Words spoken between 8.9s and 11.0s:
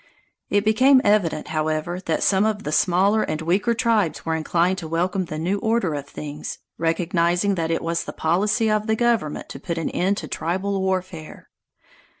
government to put an end to tribal